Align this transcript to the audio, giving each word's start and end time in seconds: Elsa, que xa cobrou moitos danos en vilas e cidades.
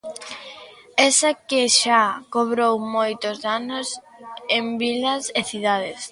Elsa, 1.05 1.31
que 1.47 1.61
xa 1.79 2.03
cobrou 2.33 2.73
moitos 2.95 3.35
danos 3.47 3.87
en 4.57 4.65
vilas 4.81 5.23
e 5.39 5.41
cidades. 5.51 5.99